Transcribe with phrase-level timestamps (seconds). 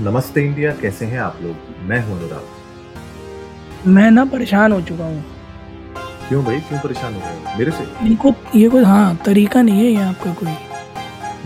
[0.00, 1.56] नमस्ते इंडिया कैसे हैं आप लोग?
[1.88, 5.22] मैं हूँ अनुराग। मैं ना परेशान हो चुका हूँ।
[6.28, 6.60] क्यों भाई?
[6.60, 7.58] क्यों परेशान हो गए हो?
[7.58, 7.84] मेरे से?
[8.06, 10.54] इनको ये कोई हाँ तरीका नहीं है ये आपका कोई।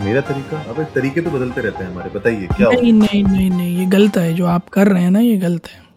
[0.05, 0.61] मेरा तरीका?
[0.71, 3.85] अबे तरीके तो बदलते रहते हैं हमारे बताइए क्या हो नहीं नहीं नहीं नहीं ये
[3.85, 5.87] गलत है जो आप कर रहे हैं ना ये गलत है।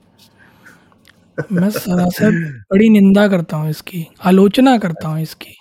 [1.53, 2.31] मैं सरासर
[2.73, 5.57] बड़ी निंदा करता हूँ इसकी आलोचना करता हूँ इसकी।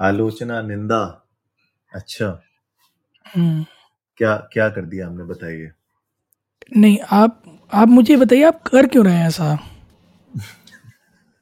[0.00, 1.00] आलोचना निंदा?
[1.92, 2.40] अच्छा।
[3.26, 3.64] हम्म,
[4.16, 5.70] क्या क्या कर दिया हमने बताइए।
[6.76, 9.58] नहीं आप आप मुझे बताइए आप कर क्यों रहे हैं ऐसा?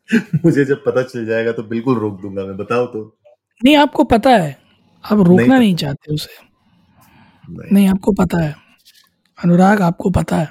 [0.44, 3.18] मुझे जब पता चल जाएगा तो बिल्कुल रोक दूँगा मैं बताओ तो।
[3.64, 4.56] नहीं आपको पता है
[5.04, 6.30] आप रोकना नहीं नहीं चाहते उसे।
[7.48, 8.56] नहीं। नहीं आपको पता है
[9.38, 10.48] अनुराग आपको पता है।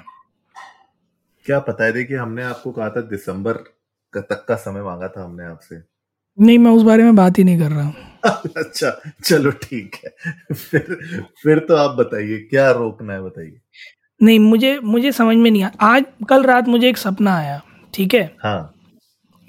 [1.45, 3.53] क्या पता है देखिए हमने आपको कहा था दिसंबर
[4.13, 5.83] का तक का समय मांगा था हमने आपसे।
[6.37, 7.95] नहीं मैं उस बारे में बात ही नहीं कर रहा। हूँ
[8.57, 10.09] अच्छा चलो ठीक है।
[10.53, 10.97] फिर
[11.43, 13.61] फिर तो आप बताइए क्या रोकना है बताइए।
[14.21, 17.61] नहीं मुझे मुझे समझ में नहीं आया आज कल रात मुझे एक सपना आया
[17.93, 18.23] ठीक है?
[18.43, 18.73] हाँ।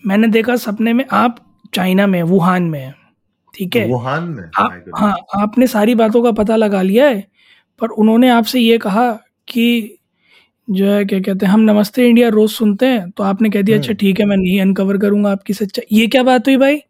[0.04, 1.36] मैंने देखा सपने में आप
[1.74, 2.94] चाइना में वुहान में हैं,
[3.54, 3.86] ठीक है?
[3.88, 4.42] वुहान में?
[4.58, 7.26] आप हाँ आपने सारी बातों का पता लगा लिया है
[7.80, 9.10] पर उन्होंने आपसे ये कहा
[9.48, 9.66] कि
[10.68, 13.76] जो है क्या कहते हैं हम नमस्ते इंडिया रोज सुनते हैं तो आपने कह दिया
[13.78, 16.80] अच्छा हम्म ठीक है मैं नहीं अनकवर करूँगा आपकी सच्चाई ये क्या बात हुई भाई?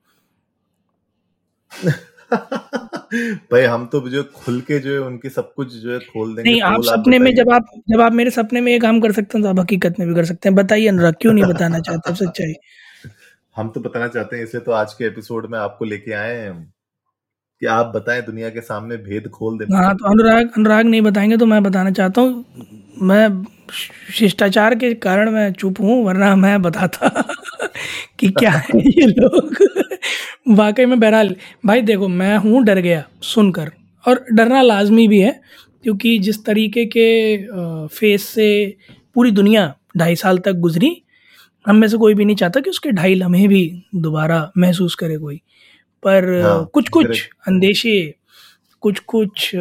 [3.53, 6.51] भाई हम तो जो खुल के जो है उनके सब कुछ जो है खोल देंगे
[6.51, 9.39] नहीं आप सपने में जब आप जब आप मेरे सपने में ये काम कर सकते
[9.39, 12.11] हैं तो आप हकीकत में भी कर सकते हैं। बताइए अनुराग क्यों नहीं बताना चाहते?
[12.11, 12.55] आप सच्चाई।
[13.57, 16.51] हम तो बताना चाहते हैं इसे तो आज के एपिसोड में आपको लेके आए हैं
[16.51, 16.73] हम।
[17.63, 21.37] कि आप बताएँ दुनिया के सामने भेद खोल दें। हाँ तो अनुराग अनुराग नहीं बताएँगे
[21.37, 22.45] तो मैं बताना चाहता हूँ।
[23.03, 23.45] मैं
[24.15, 27.09] शिष्टाचार के कारण मैं चुप हूँ, वरना मैं बताता
[28.19, 29.57] कि क्या है ये लोग।
[30.57, 31.35] वाकई में बहरहाल,
[31.67, 33.71] भाई देखो, मैं हूँ डर गया सुनकर।
[34.05, 35.41] और डरना लाजमी भी है,
[35.83, 38.77] क्योंकि जिस तरीके के फेस से
[39.15, 40.97] पूरी दुनिया ढाई साल तक गुजरी,
[41.67, 45.19] हम में से कोई भी नहीं चाहता कि उसके ढाई लम्हे भी दोबारा महसूस करे
[45.19, 45.41] कोई।
[46.03, 48.15] पर हाँ कुछ कुछ करेक्ट। अंदेशे
[48.81, 49.55] कुछ कुछ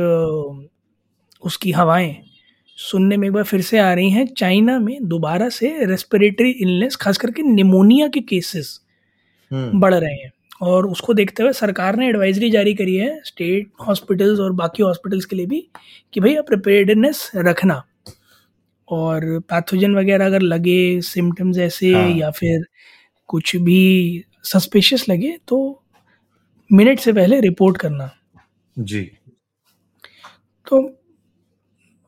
[1.43, 2.15] उसकी हवाएँ
[2.77, 6.95] सुनने में एक बार फिर से आ रही हैं। चाइना में दोबारा से रेस्पिरेटरी इलनेस
[6.95, 8.79] खास करके निमोनिया के केसेस
[9.51, 10.31] हम्म। बढ़ रहे हैं।
[10.61, 15.25] और उसको देखते हुए सरकार ने एडवाइजरी जारी करी है स्टेट हॉस्पिटल्स और बाकी हॉस्पिटल्स
[15.25, 15.67] के लिए भी
[16.13, 17.83] कि भैया प्रिपेयर्डनेस रखना।
[18.87, 22.65] और पैथोजन वगैरह अगर लगे सिम्टम्स ऐसे हाँ। या फिर
[23.27, 25.81] कुछ भी सस्पिशियस लगे तो
[26.69, 28.09] मिनट से पहले रिपोर्ट करना।
[28.79, 29.01] जी।
[30.67, 30.81] तो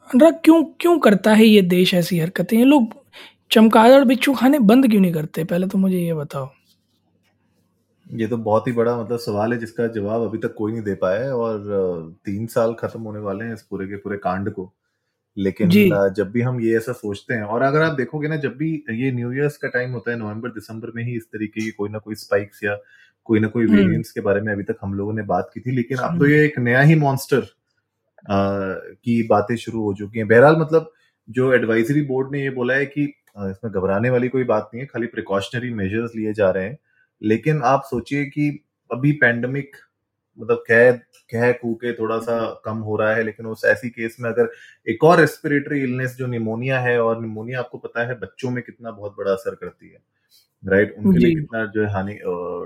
[0.09, 2.57] अनुराग क्यों क्यों करता है ये देश ऐसी हरकतें?
[2.57, 2.94] ये लोग
[3.51, 5.44] चमगादड़ बिच्छू खाने बंद क्यों नहीं करते?
[5.44, 6.50] पहले तो मुझे ये बताओ।
[8.07, 10.94] ये तो बहुत ही बड़ा मतलब सवाल है जिसका जवाब अभी तक कोई नहीं दे
[10.95, 14.72] पाया है और तीन साल खत्म होने वाले हैं इस पूरे के पूरे कांड को।
[15.38, 15.69] लेकिन
[16.18, 19.12] जब भी हम ये ऐसा सोचते हैं और अगर आप देखोगे ना जब भी ये
[19.12, 21.97] न्यू ईयर्स का टाइम होता है नवंबर दिसंबर में ही इस तरीके की कोई ना
[21.97, 22.75] कोई स्पाइक्स या
[23.27, 25.59] कोई ना कोई हम्म। वेरिएंट्स के बारे में अभी तक हम लोगों ने बात की
[25.59, 27.47] थी लेकिन अब तो हम्म, ये एक नया ही मॉन्स्टर
[28.29, 30.91] की बातें शुरू हो चुकी हैं। बहरहाल मतलब
[31.29, 33.03] जो एडवाइजरी बोर्ड ने ये बोला है कि
[33.39, 36.77] इसमें घबराने वाली कोई बात नहीं है खाली प्रिकॉशनरी मेजर्स लिए जा रहे हैं।
[37.21, 38.49] लेकिन आप सोचिए कि
[38.91, 39.75] अभी पैंडमिक
[40.39, 40.91] मतलब कह
[41.31, 44.49] कह कू के थोड़ा सा कम हो रहा है लेकिन उस ऐसी केस में अगर
[44.88, 48.91] एक और रेस्पिरेटरी इलनेस जो निमोनिया है और निमोनिया आपको पता है बच्चों में कितना
[48.91, 49.97] बहुत बड़ा असर करती है।
[50.63, 52.19] राइट उनके लिए कितना जो है हानि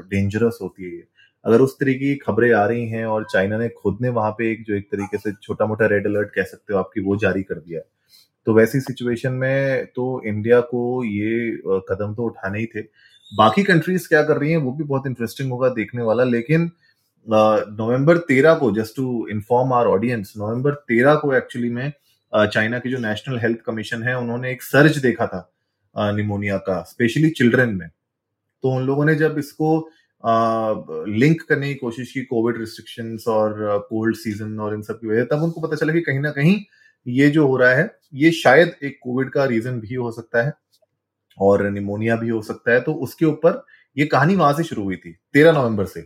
[0.09, 1.03] डेंजरस होती है
[1.46, 4.52] अगर उस तरीके की खबरें आ रही हैं और चाइना ने खुद ने वहाँ पे
[4.52, 7.44] एक जो एक तरीके से छोटा मोटा रेड अलर्ट कह सकते हो आपकी वो जारी
[7.44, 7.81] कर दिया।
[8.47, 11.57] तो वैसी सिचुएशन में तो इंडिया को ये
[11.90, 12.81] कदम तो उठाने ही थे।
[13.31, 16.69] बाकी कंट्रीज़ क्या कर रही हैं वो भी बहुत इंटरेस्टिंग होगा देखने वाला लेकिन
[17.28, 21.91] नवंबर तेरह को just to inform our audience नवंबर तेरह को एक्चुअली में
[22.34, 25.47] चाइना की जो नेशनल हेल्थ कमीशन है उन्होंने एक सर्च देखा था।
[25.96, 27.88] निमोनिया का, स्पेशली चिल्ड्रन में।
[28.63, 29.90] तो उन लोगों ने जब इसको
[31.09, 35.24] लिंक करने की कोशिश की, कोविड रिस्ट्रिक्शंस और कोल्ड सीज़न और इन सब की वजह
[35.25, 36.59] तब उनको पता चला कि कहीं ना कहीं
[37.07, 40.53] ये जो हो रहा है, ये शायद एक कोविड का रीजन भी हो सकता है
[41.38, 43.64] और निमोनिया भी हो सकता है। तो उसके ऊपर
[43.97, 46.05] ये कहानी वहाँ से शुरू हुई थी, तेरह नवंबर से।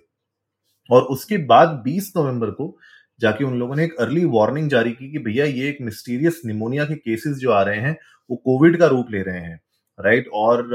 [0.90, 2.78] और उसके बाद 20 नवंबर को
[3.20, 6.86] जाके उन लोगों ने एक अर्ली वार्निंग जारी की कि भैया ये एक मिस्टीरियस निमोनिया
[6.86, 7.98] के केसेस जो आ रहे हैं,
[8.30, 9.60] वो कोविड का रूप ले रहे हैं।
[10.00, 10.34] Right right?
[10.34, 10.68] और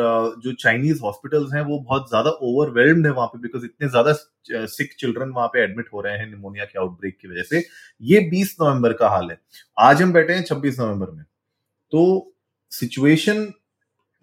[0.45, 4.13] जो चाइनीज़ हॉस्पिटल्स हैं, वो बहुत ज़्यादा ओवरवेल्म्ड है वहाँ पे बिकॉज़ इतने ज़्यादा
[4.67, 7.63] सिक चिल्ड्रन वहाँ पे एडमिट हो रहे हैं निमोनिया के आउटब्रेक की वजह से।
[8.03, 9.39] ये 20 नवंबर का हाल है।
[9.79, 11.25] आज हम बैठे हैं 26 नवंबर में।
[11.93, 12.33] तो
[12.73, 13.45] सिचुएशन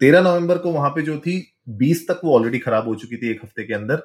[0.00, 1.40] 13 नवंबर को वहाँ पे जो थी
[1.78, 4.02] 20 तक वो ऑलरेडी खराब हो चुकी थी एक हफ़्ते के अंदर।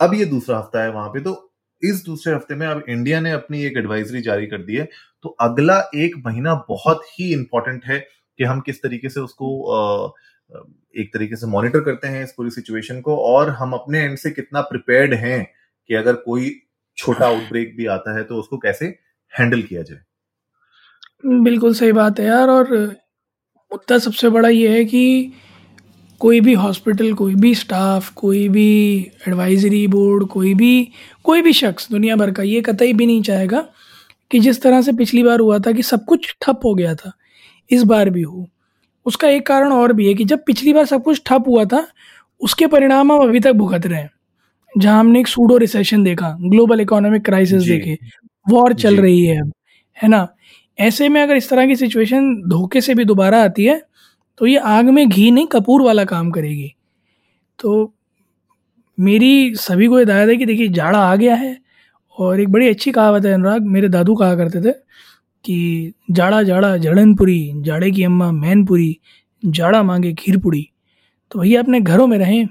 [0.00, 1.52] अब ये दूसरा हफ़्ता है वहाँ पे। तो
[1.82, 4.88] इस दूसरे हफ़्ते में अब इंडिया ने अपनी एक एडवाइजरी जारी कर दी है।
[5.24, 7.98] तो अगला एक महीना बहुत ही इंपॉर्टेंट है
[8.38, 9.48] कि हम किस तरीके से उसको
[10.96, 14.30] एक तरीके से मॉनिटर करते हैं इस पूरी सिचुएशन को और हम अपने एंड से
[14.30, 15.44] कितना प्रिपेयर्ड हैं
[15.90, 16.50] कि अगर कोई
[16.98, 18.86] छोटा आउटब्रेक भी आता है तो उसको कैसे
[19.32, 20.00] हैंडल किया जाए।
[21.44, 22.74] बिल्कुल सही बात है यार और
[23.72, 25.32] मुद्दा सबसे बड़ा ये है कि
[26.20, 30.88] कोई भी हॉस्पिटल कोई भी स्टाफ कोई भी एडवाइजरी बोर्ड कोई भी
[31.24, 33.60] कोई भी शख्स दुनिया भर का ये कतई भी नहीं चाहेगा
[34.30, 37.12] कि जिस तरह से पिछली बार हुआ था कि सब कुछ ठप हो गया था,
[37.70, 38.48] इस बार भी हो।
[39.06, 41.86] उसका एक कारण और भी है कि जब पिछली बार सब कुछ ठप हुआ था
[42.40, 44.10] उसके परिणाम हम अभी तक भुगत रहे हैं।
[44.78, 47.98] जहाँ हमने एक सूडो रिसेशन देखा ग्लोबल इकोनॉमिक क्राइसिस देखे
[48.46, 49.52] वॉर चल रही है अब
[49.96, 50.26] है ना?
[50.78, 53.80] ऐसे में अगर इस तरह की सिचुएशन धोखे से भी दोबारा आती है
[54.38, 56.74] तो ये आग में घी नहीं कपूर वाला काम करेगी।
[57.58, 57.92] तो
[58.98, 61.56] मेरी सभी को हिदायत है कि देखिए जाड़ा आ गया है
[62.18, 64.74] और एक बड़ी अच्छी कहावत है अनुराग मेरे दादू कहा करते थे
[65.44, 68.96] कि जाड़ा जाड़ा, जड़नपुरी, जाड़े की अम्मा मैनपुरी,
[69.42, 70.68] जाड़ा मांगे खीरपुरी।
[71.30, 72.48] तो भैया, अपने घरों में रहें,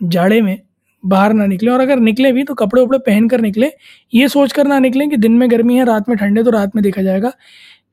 [0.00, 0.58] जाड़े में
[1.04, 3.70] बाहर ना निकलें, और अगर निकले भी तो कपड़े उपड़े पहन कर निकलें।
[4.12, 6.76] ये सोच कर ना निकलें कि दिन में गर्मी है, रात में ठंडे तो रात
[6.76, 7.32] में देखा जाएगा।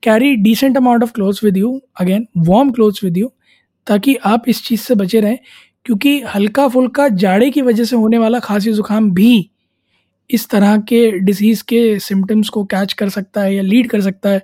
[0.02, 3.30] Carry decent amount of clothes with you again warm clothes with you
[3.86, 5.38] ताकि आप इस चीज़ से बचे रहें,
[5.86, 9.50] क्योंकि हल्का फुल्का जाड़े की वजह से होने वाला खांसी ज़ुकाम भी
[10.30, 14.30] इस तरह के डिसीज़ के सिम्टम्स को कैच कर सकता है या लीड कर सकता
[14.30, 14.42] है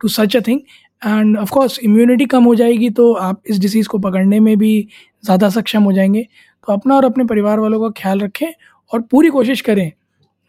[0.00, 0.60] to such a thing
[1.02, 4.88] and of course immunity कम हो जाएगी तो आप इस डिसीज़ को पकड़ने में भी
[5.24, 6.22] ज़्यादा सक्षम हो जाएँगे।
[6.68, 8.52] तो अपना और अपने परिवार वालों का ख्याल रखें
[8.92, 9.90] और पूरी कोशिश करें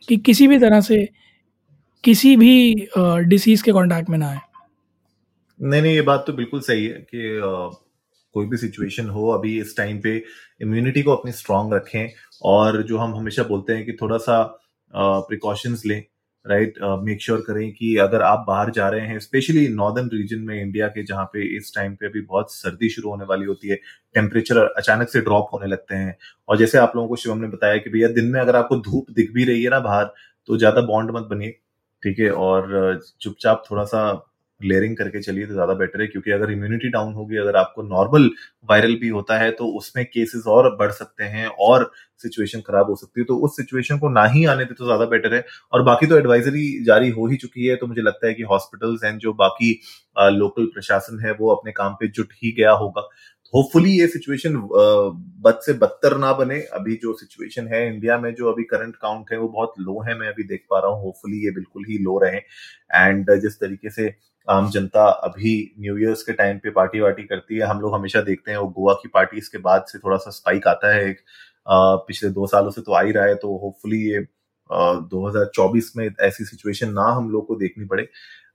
[0.07, 1.07] कि किसी भी तरह से
[2.03, 2.87] किसी भी
[3.27, 4.39] डिसीज़ के कांटेक्ट में ना आए।
[5.59, 7.39] नहीं नहीं, ये बात तो बिल्कुल सही है कि
[8.35, 10.15] कोई भी सिचुएशन हो, अभी इस टाइम पे
[10.61, 12.09] इम्यूनिटी को अपनी स्ट्रांग रखें
[12.43, 14.41] और जो हम हमेशा बोलते हैं कि थोड़ा सा
[14.93, 16.03] प्रिकॉशंस लें
[16.45, 20.55] राइट मेक श्योर करें कि अगर आप बाहर जा रहे हैं स्पेशली नॉर्दर्न रीजन में
[20.61, 23.75] इंडिया के जहाँ पे इस टाइम पे अभी बहुत सर्दी शुरू होने वाली होती है
[24.15, 26.17] टेम्परेचर अचानक से ड्रॉप होने लगते हैं।
[26.49, 29.11] और जैसे आप लोगों को शिवम ने बताया कि भैया दिन में अगर आपको धूप
[29.11, 30.13] दिख भी रही है ना बाहर
[30.49, 31.51] तो ज़्यादा बॉन्ड मत बनिए,
[32.03, 32.29] ठीक है?
[32.31, 34.11] और चुपचाप थोड़ा सा
[34.63, 38.29] लेयरिंग करके चलिए तो ज़्यादा बेटर है, क्योंकि अगर इम्यूनिटी डाउन होगी अगर आपको नॉर्मल
[38.69, 42.95] वायरल भी होता है तो उसमें केसेस और बढ़ सकते हैं और सिचुएशन खराब हो
[42.95, 45.43] सकती है। तो उस सिचुएशन को ना ही आने दे तो ज़्यादा बेटर है।
[45.73, 49.03] और बाकी तो एडवाइजरी जारी हो ही चुकी है तो मुझे लगता है कि हॉस्पिटल्स
[49.03, 49.71] एंड जो बाकी
[50.17, 53.07] लोकल प्रशासन है, वो अपने काम पे जुट ही गया होगा।
[53.53, 54.55] होपफुली ये सिचुएशन
[55.41, 59.31] बद से बदतर ना बने। अभी जो सिचुएशन है इंडिया में, जो अभी करंट काउंट
[59.31, 61.97] है, वो बहुत लो है, मैं अभी देख पा रहा हूँ। होपफुली ये बिल्कुल ही
[62.03, 64.07] लो रहे। एंड जिस तरीके से
[64.47, 68.21] आम जनता अभी न्यू ईयर्स के टाइम पे पार्टी वार्टी करती है। हम लोग हमेशा
[68.21, 71.19] देखते हैं वो गोवा की पार्टी के बाद से थोड़ा सा स्पाइक आता है। एक
[72.07, 74.19] पिछले दो सालों से तो आ ही रहा है तो होपफुली ये
[75.09, 78.07] 2024 में ऐसी सिचुएशन ना हम लोग को देखनी पड़े।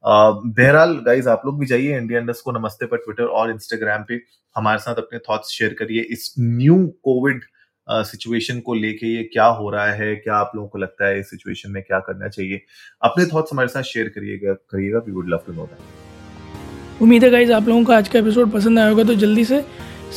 [0.05, 4.21] बहरहाल गाइज़ आप लोग भी जाइए इंडिया इंडस्ट को, नमस्ते पर ट्विटर और इंस्टाग्राम पे।
[4.57, 7.43] हमारे साथ अपने थॉट्स शेयर करिए। इस न्यू कोविड
[7.91, 11.31] सिचुएशन को लेके ये क्या हो रहा है क्या आप लोगों को लगता है इस
[11.31, 12.61] सिचुएशन में क्या करना चाहिए?
[13.03, 17.31] अपने थॉट्स हमारे साथ शेयर करिएगा करिएगा we would love to know that उम्मीद है
[17.31, 19.65] गाइज़ आप लोगों को आज का एपिसोड पसंद आया होगा तो जल्दी से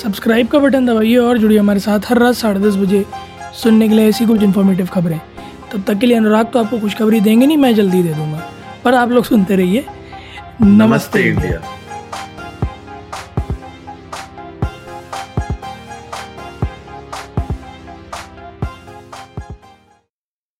[0.04, 3.06] सब्सक्राइब का बटन दबाइए और जुड़िए हमारे साथ हर रात साढ़े दस बजे
[3.54, 5.20] सुनने के लिए ऐसी कुछ इन्फॉर्मेटिव खबरें।
[5.74, 8.52] तब तक के लिए अनुराग तो आपको खुशखबरी देंगे नहीं मैं जल्दी दे दूँगा।
[8.84, 9.86] पर आप लोग सुनते रहिए।
[10.62, 11.81] नमस्ते इंडिया।